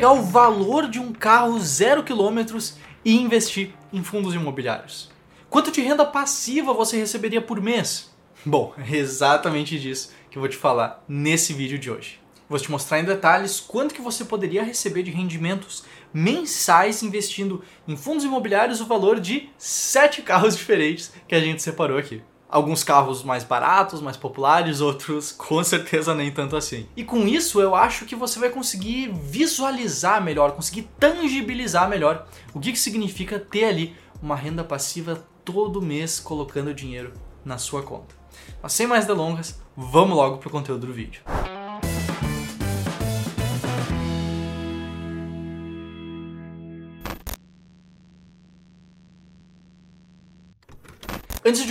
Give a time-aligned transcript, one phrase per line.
[0.00, 5.10] pegar o valor de um carro zero quilômetros e investir em fundos imobiliários.
[5.50, 8.10] Quanto de renda passiva você receberia por mês?
[8.42, 12.18] Bom, é exatamente disso que eu vou te falar nesse vídeo de hoje.
[12.48, 15.84] Vou te mostrar em detalhes quanto que você poderia receber de rendimentos
[16.14, 21.98] mensais investindo em fundos imobiliários o valor de sete carros diferentes que a gente separou
[21.98, 22.22] aqui.
[22.50, 26.86] Alguns carros mais baratos, mais populares, outros com certeza nem tanto assim.
[26.96, 32.60] E com isso eu acho que você vai conseguir visualizar melhor, conseguir tangibilizar melhor o
[32.60, 37.12] que, que significa ter ali uma renda passiva todo mês colocando dinheiro
[37.44, 38.14] na sua conta.
[38.62, 41.22] Mas sem mais delongas, vamos logo para o conteúdo do vídeo.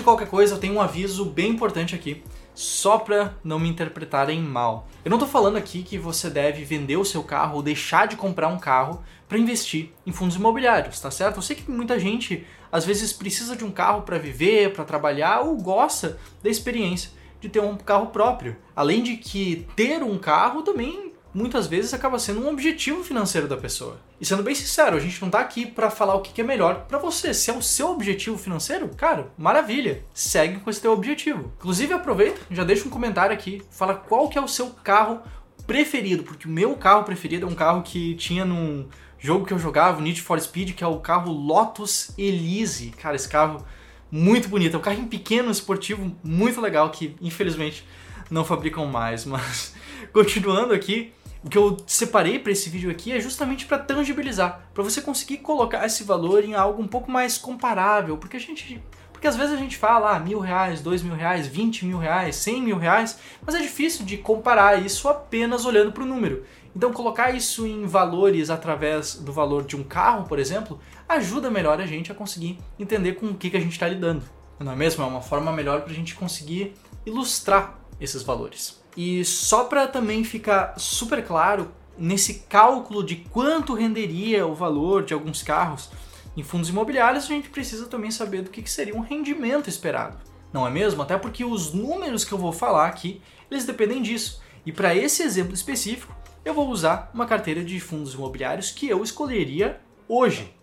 [0.10, 2.24] Qualquer coisa, eu tenho um aviso bem importante aqui,
[2.56, 4.88] só para não me interpretarem mal.
[5.06, 8.16] Eu não estou falando aqui que você deve vender o seu carro ou deixar de
[8.16, 11.38] comprar um carro para investir em fundos imobiliários, tá certo?
[11.38, 15.42] Eu sei que muita gente às vezes precisa de um carro para viver, para trabalhar
[15.42, 18.58] ou gosta da experiência de ter um carro próprio.
[18.76, 23.58] Além de que ter um carro também muitas vezes acaba sendo um objetivo financeiro da
[23.58, 24.00] pessoa.
[24.20, 26.86] E sendo bem sincero, a gente não tá aqui para falar o que é melhor
[26.88, 27.34] para você.
[27.34, 30.04] Se é o seu objetivo financeiro, cara, maravilha.
[30.14, 31.52] Segue com esse teu objetivo.
[31.58, 35.22] Inclusive aproveita, já deixa um comentário aqui, fala qual que é o seu carro
[35.66, 38.88] preferido, porque o meu carro preferido é um carro que tinha num
[39.20, 42.90] jogo que eu jogava, o Need for Speed, que é o carro Lotus Elise.
[42.92, 43.64] Cara, esse carro
[44.12, 47.86] muito bonito, é um carrinho pequeno, esportivo, muito legal que infelizmente
[48.32, 49.76] não fabricam mais, mas
[50.12, 54.84] continuando aqui, o que eu separei para esse vídeo aqui é justamente para tangibilizar, para
[54.84, 59.28] você conseguir colocar esse valor em algo um pouco mais comparável, porque a gente porque
[59.28, 62.62] às vezes a gente fala ah, mil reais, dois mil reais, vinte mil reais, cem
[62.62, 66.46] mil reais, mas é difícil de comparar isso apenas olhando para o número.
[66.74, 71.82] Então colocar isso em valores através do valor de um carro, por exemplo, ajuda melhor
[71.82, 74.24] a gente a conseguir entender com o que, que a gente está lidando.
[74.58, 75.04] Não é mesmo?
[75.04, 76.74] É uma forma melhor para a gente conseguir
[77.06, 78.82] ilustrar esses valores.
[78.96, 85.14] E só para também ficar super claro, nesse cálculo de quanto renderia o valor de
[85.14, 85.90] alguns carros
[86.36, 90.18] em fundos imobiliários, a gente precisa também saber do que seria um rendimento esperado.
[90.54, 91.02] Não é mesmo?
[91.02, 94.42] Até porque os números que eu vou falar aqui, eles dependem disso.
[94.66, 99.04] E para esse exemplo específico, eu vou usar uma carteira de fundos imobiliários que eu
[99.04, 100.54] escolheria hoje.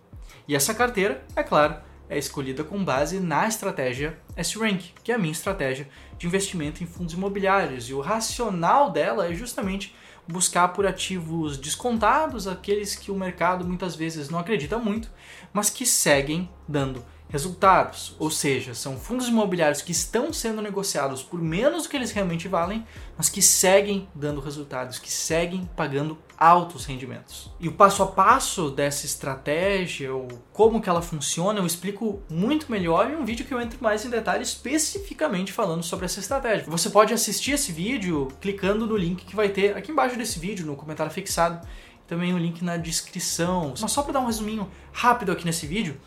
[0.48, 1.76] E essa carteira, é claro,
[2.08, 6.86] é escolhida com base na estratégia S-Rank, que é a minha estratégia de investimento em
[6.86, 7.88] fundos imobiliários.
[7.88, 9.94] E o racional dela é justamente
[10.28, 15.10] buscar por ativos descontados, aqueles que o mercado muitas vezes não acredita muito,
[15.52, 21.40] mas que seguem dando resultados, ou seja, são fundos imobiliários que estão sendo negociados por
[21.40, 26.84] menos do que eles realmente valem, mas que seguem dando resultados, que seguem pagando altos
[26.84, 27.50] rendimentos.
[27.58, 32.70] E o passo a passo dessa estratégia, ou como que ela funciona, eu explico muito
[32.70, 36.66] melhor em um vídeo que eu entro mais em detalhe especificamente falando sobre essa estratégia.
[36.68, 40.66] Você pode assistir esse vídeo clicando no link que vai ter aqui embaixo desse vídeo,
[40.66, 41.66] no comentário fixado,
[42.06, 43.74] também o link na descrição.
[43.80, 45.98] Mas só para dar um resuminho rápido aqui nesse vídeo,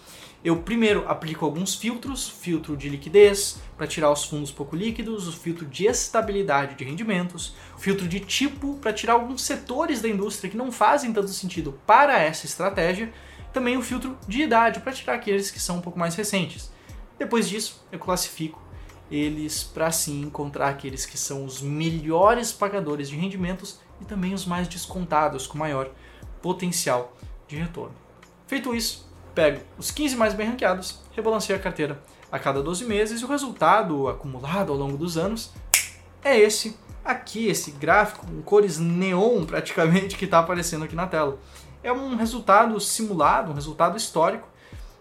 [0.43, 5.33] eu primeiro aplico alguns filtros, filtro de liquidez para tirar os fundos pouco líquidos, o
[5.33, 10.55] filtro de estabilidade de rendimentos, filtro de tipo para tirar alguns setores da indústria que
[10.55, 13.11] não fazem tanto sentido para essa estratégia,
[13.51, 16.71] também o filtro de idade para tirar aqueles que são um pouco mais recentes.
[17.17, 18.61] Depois disso, eu classifico
[19.11, 24.45] eles para assim encontrar aqueles que são os melhores pagadores de rendimentos e também os
[24.45, 25.91] mais descontados com maior
[26.41, 27.17] potencial
[27.47, 27.95] de retorno.
[28.47, 29.08] Feito isso,
[29.39, 33.27] pego os 15 mais bem ranqueados, rebalanceio a carteira a cada 12 meses e o
[33.29, 35.53] resultado acumulado ao longo dos anos
[36.21, 41.39] é esse aqui, esse gráfico com cores neon praticamente que está aparecendo aqui na tela.
[41.81, 44.45] É um resultado simulado, um resultado histórico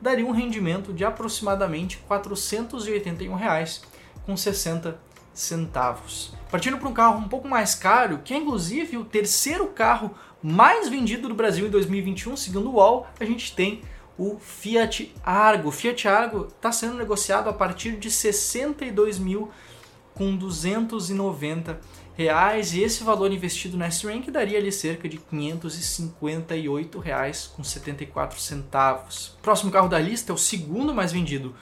[0.00, 3.82] daria um rendimento de aproximadamente 481 reais
[4.24, 4.98] com 60
[5.32, 6.32] centavos.
[6.50, 10.12] Partindo para um carro um pouco mais caro, que é inclusive o terceiro carro
[10.42, 13.82] mais vendido do Brasil em 2021, segundo o UOL, a gente tem
[14.18, 15.68] o Fiat Argo.
[15.68, 19.50] O Fiat Argo está sendo negociado a partir de 62 mil
[20.14, 21.78] com 290
[22.16, 28.40] reais e esse valor investido na S-Rank daria ali cerca de 558 reais com 74
[28.40, 29.36] centavos.
[29.42, 31.54] Próximo carro da lista é o segundo mais vendido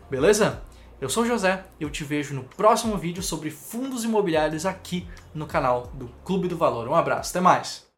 [0.09, 0.61] Beleza?
[0.99, 5.47] Eu sou o José eu te vejo no próximo vídeo sobre fundos imobiliários aqui no
[5.47, 6.87] canal do Clube do Valor.
[6.87, 7.90] Um abraço, até mais!